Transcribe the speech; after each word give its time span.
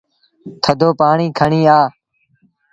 ٿڌو 0.63 0.89
پآڻيٚ 0.99 1.35
کڻي 1.39 1.61
آ۔ 1.77 1.79